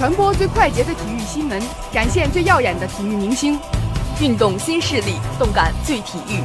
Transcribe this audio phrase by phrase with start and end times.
[0.00, 1.62] 传播最快捷的体育新闻，
[1.92, 3.60] 展现最耀眼的体育明星，
[4.18, 6.42] 运动新势力，动感最体育，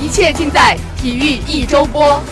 [0.00, 2.22] 一切尽在体育一周播。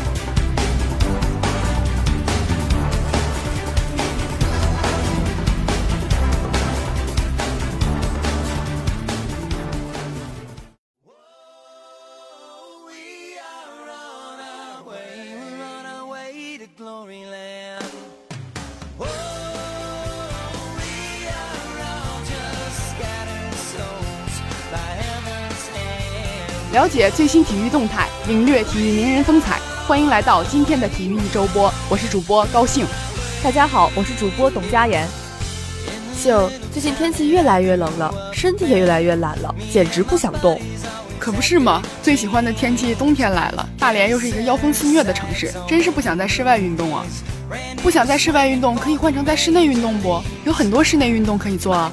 [26.76, 29.58] 了解最新体育动态，领略体育名人风采。
[29.88, 32.84] 欢迎来到今天的体育一周播，我是主播高兴。
[33.42, 35.08] 大家好，我是主播董佳妍。
[36.14, 36.38] 兴，
[36.70, 40.60] 最近天气越来越冷了，身体也越来越懒了，简直不想动。
[41.18, 41.80] 可不是吗？
[42.02, 47.06] 最喜欢的天气冬天来了，大连又是一个妖风肆虐的城市，真是不想在室外运动啊！
[47.82, 50.22] 不想在室外运动，可以换成在室内运动不？
[50.44, 51.90] 有很多室内运动可以做啊。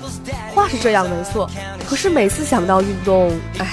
[0.54, 1.50] 话是这样没错，
[1.88, 3.66] 可是每次想到运动，唉。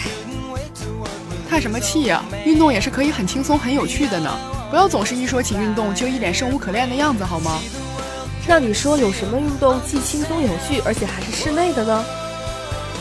[1.50, 2.22] 叹什么气呀？
[2.46, 4.30] 运动也是可以很轻松、很有趣的呢。
[4.70, 7.58] 不要总是一说起运动就一脸生无可恋的样子，好吗？
[8.46, 12.04] 那你说有什么运动既轻松有趣，而且还是室内的呢？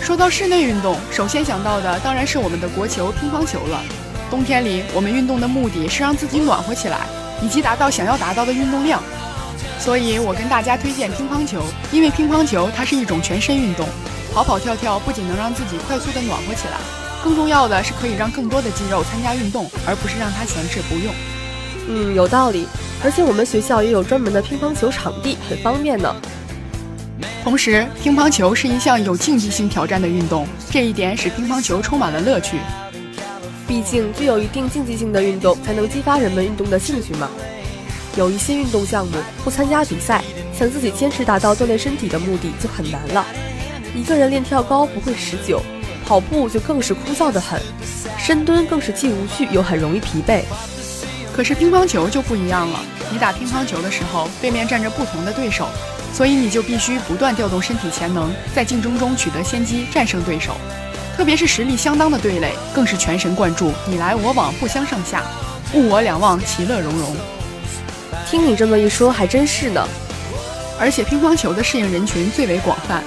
[0.01, 3.83] 说到室内运动，首先想到的当然是我们的国球乒乓球了。
[4.31, 7.01] 冬天里，我们运动的目的是让自己暖和起来，
[7.43, 8.99] 以及达到想要达到的运动量。
[9.77, 13.87] 所以我跟大家推荐乒乓球，因为乒乓球它是一种全身运动，
[14.33, 17.08] 跑跑跳跳不仅能让自己快速的暖和起来。
[17.23, 21.13] 更重要的是，可以让更多的肌肉参加运动，而不是让它闲置不用。
[21.87, 22.67] 嗯，有道理。
[23.03, 26.15] 而且我们学校也有专门的乒乓球场地，很方便呢。
[27.43, 32.57] 同时，乒乓球是一项有竞技性挑战的运动，这一点使乒乓球充满了乐趣。
[33.67, 37.29] 毕竟，具有一定竞技性的运动，才能激发人们运动的兴趣嘛。
[38.17, 39.13] 有一些运动项目
[39.43, 40.21] 不参加比赛，
[40.57, 43.25] 想自己坚持达到锻炼身体的目的就很难了。
[43.95, 45.61] 一个人练跳高不会持久。
[46.09, 47.61] 跑步就更是枯燥的很，
[48.17, 50.41] 深蹲更是既无趣又很容易疲惫。
[51.31, 52.79] 可是乒乓球就不一样了，
[53.11, 55.67] 你打乒乓球的时候，对面站着不同的对手，
[56.11, 60.55] 所以你就必须不断调动身体潜能，在竞争中取得先机，战胜对手。
[61.15, 65.23] 特别是实力相当的对垒，更是全神贯注，你来我往，不相上下，
[65.75, 67.15] 物我两忘，其乐融融。
[68.27, 69.87] 听你这么一说，还真是呢。
[70.79, 73.03] 而且乒乓球的适应人群最为广泛。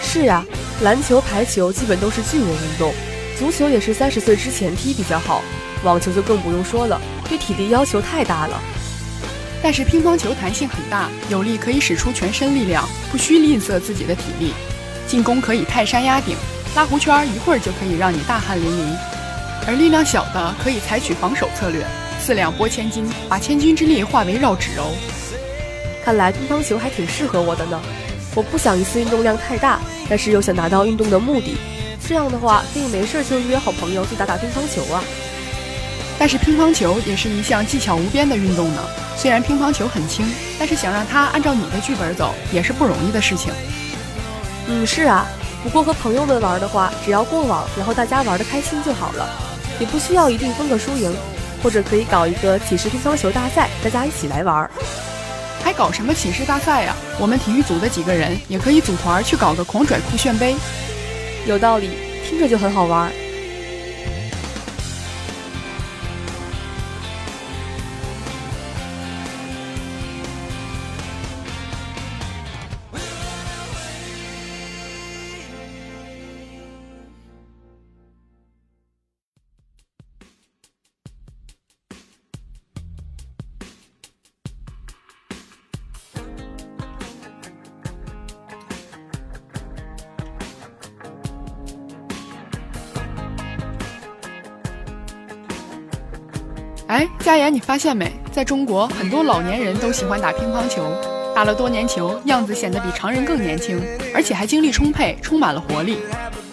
[0.00, 0.44] 是呀。
[0.82, 2.92] 篮球、排球基本都是巨人运动，
[3.38, 5.42] 足球也是三十岁之前踢比较好，
[5.82, 8.60] 网球就更不用说了，对体力要求太大了。
[9.62, 14.52] 但是乒乓球弹性很大，有力可以使出全身力量，不需吝啬自己的体力。
[15.06, 16.36] 进攻可以泰山压顶，
[16.74, 18.96] 拉弧圈一会儿就可以让你大汗淋漓；
[19.66, 21.86] 而力量小的可以采取防守策略，
[22.20, 24.92] 四两拨千斤，把千钧之力化为绕指柔。
[26.04, 27.80] 看来乒乓球还挺适合我的呢。
[28.34, 29.80] 我不想一次运动量太大。
[30.08, 31.56] 但是又想达到运动的目的，
[32.06, 35.02] 这样的话可以没事就约好朋友去打打乒乓球啊。
[36.18, 38.82] 但是乒乓球也是一项技巧无边的运动呢。
[39.16, 40.26] 虽然乒乓球很轻，
[40.58, 43.52] 但是想让它按照你的剧本走也是不容易的事情。
[44.68, 45.26] 嗯，是啊。
[45.62, 49.28] 不过和朋友们玩的话，只要过网，然后大家玩的开心就好了，
[49.80, 51.12] 也不需要一定分个输赢，
[51.60, 54.70] 或者可以搞一个体式乒乓球大赛，大家一起来玩。
[55.76, 56.96] 搞什么寝室大赛呀？
[57.20, 60.56] 我们体育组的几个人也可以组团去搞个狂拽酷炫杯。
[61.46, 61.90] 有道理，
[62.26, 63.12] 听着就很好玩。
[96.88, 98.12] 哎，佳妍，你发现没？
[98.30, 100.84] 在中国，很多老年人都喜欢打乒乓球，
[101.34, 103.82] 打了多年球，样子显得比常人更年轻，
[104.14, 105.98] 而且还精力充沛，充满了活力，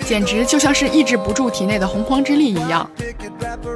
[0.06, 2.90] 简直就像是抑制不住体内的洪荒之力一样。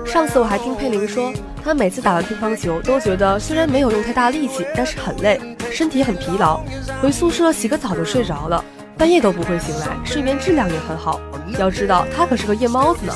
[0.04, 1.32] 上次我还听佩玲说，
[1.64, 5.40] 她每次打了乒乓球，都觉得虽然没有用太大力气，但是很累，
[5.72, 6.60] 身体很疲劳，
[7.04, 8.66] 回宿舍洗个澡就睡着了，
[8.98, 11.22] 半夜都不会醒来，睡眠质量也很好。
[11.60, 13.14] 要知道，她可是个夜猫子呢。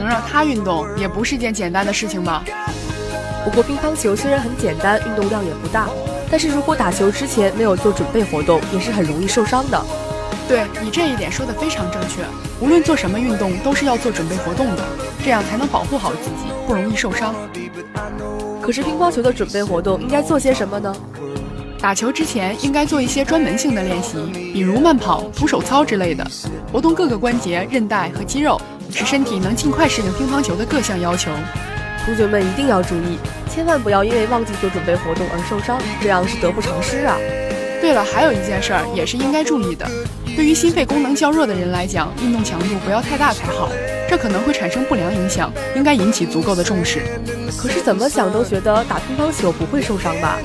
[0.00, 2.42] 能让他运动也不是件简单的事情吧？
[3.44, 5.88] 不过乒乓球虽然很简单，运动量也不大，
[6.30, 9.84] 但是如果打球之前没有做准备活动，也是很容易受伤的。
[10.48, 12.24] 对你这一点说的非常正确。
[12.60, 14.82] 无论做什么运动，都是要做准备活动的，
[15.22, 17.34] 这样才能保护好自己，不容易受伤。
[18.62, 20.94] 可是乒乓球的准备活动应该做些什么呢？
[21.80, 24.18] 打球之前应该做一些专门性的练习，
[24.52, 26.26] 比如慢跑、徒手操之类的，
[26.70, 31.30] 活动各个关节、韧带和肌肉，使身体能尽快适应乒乓球的各项要求。
[32.04, 37.16] 同学们一定要注意，千万不要因为忘记做准备活动而受伤，这样是得不偿失啊！
[37.80, 39.86] 对了，还有一件事儿也是应该注意的，
[40.36, 43.70] 对于心肺功能较弱的人来讲，运动强度不要太大才好，
[44.08, 47.00] 这可能会产生不良影响，应该引起足够的重视。
[47.56, 50.38] 可是怎么想都觉得打乒乓球不会受伤吧？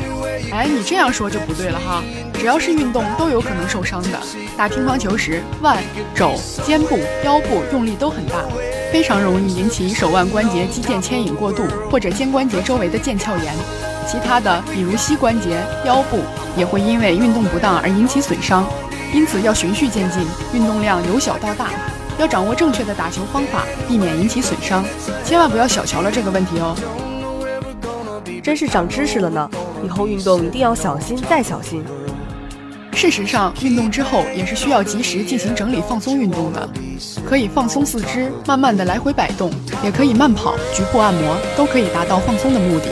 [0.51, 2.03] 哎，你这样说就不对了哈！
[2.45, 4.19] 只要是运动都有可能受伤的。
[4.55, 5.83] 打乒乓球时，腕、
[6.13, 8.35] 肘、肩部、腰部用力都很大，
[8.91, 13.51] 非常容易引起手腕关节肌腱牵引过度或者肩关节周围的腱鞘炎。
[14.07, 16.19] 其他的，比如膝关节、腰部，
[16.55, 18.63] 也会因为运动不当而引起损伤。
[19.11, 21.71] 因此要循序渐进，运动量由小到大，
[22.19, 24.85] 要掌握正确的打球方法，避免引起损伤。
[25.23, 26.77] 千万不要小瞧了这个问题哦！
[28.43, 29.49] 真是长知识了呢！
[29.83, 31.83] 以后运动一定要小心再小心。
[32.95, 36.67] 事实上，运动之后也是需要及时进行整理放松运动的，
[37.27, 39.51] 可以放松四肢，慢慢的来回摆动，
[39.83, 42.85] 也可以慢跑、局部按摩，都可以达到放松的目的。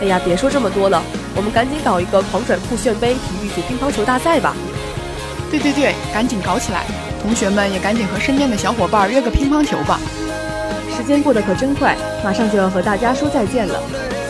[0.00, 1.02] 哎呀，别说这么多了，
[1.36, 4.56] 我们赶紧搞一个狂转酷炫杯体育组乒乓球大赛吧！
[5.50, 6.84] 对对对，赶紧搞起来！
[7.22, 10.00] 同学们也赶紧和身边的小伙伴约个乒乓球吧。
[10.96, 11.94] 时间过得可真快，
[12.24, 13.78] 马上就要和大家说再见了。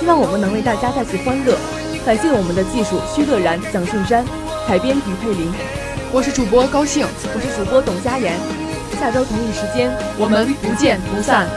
[0.01, 1.57] 希望我们能为大家带去欢乐。
[2.05, 4.23] 感谢我们的技术徐乐然、蒋顺山，
[4.67, 5.51] 采编于佩林。
[6.13, 8.39] 我是主播高兴，我是主播董佳妍。
[9.01, 11.49] 下周同一时间，我们不见不散。